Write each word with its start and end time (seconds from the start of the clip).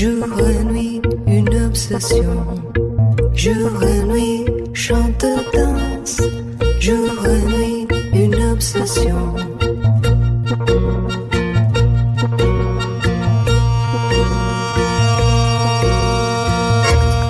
Jour 0.00 0.40
et 0.48 0.64
nuit, 0.64 1.02
une 1.26 1.54
obsession. 1.66 2.46
Jour 3.34 3.82
et 3.82 4.02
nuit, 4.04 4.46
chante, 4.72 5.26
danse, 5.52 6.22
jour 6.78 7.26
et 7.26 7.44
nuit, 7.52 7.86
une 8.14 8.34
obsession. 8.50 9.34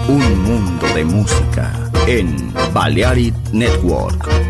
Un 0.09 0.35
mundo 0.47 0.87
de 0.97 1.03
música 1.03 1.69
en 2.07 2.73
Balearic 2.73 3.35
Network. 3.53 4.50